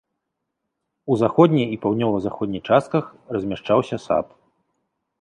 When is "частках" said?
2.71-3.03